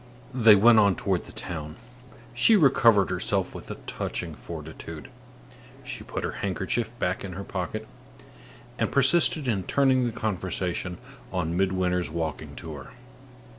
[0.33, 1.75] They went on toward the town.
[2.33, 5.11] She recovered herself with a touching fortitude;
[5.83, 7.87] she put her handkerchief back in her pocket,
[8.79, 10.97] and persisted in turning the conversation
[11.31, 12.93] on Midwinter's walking tour.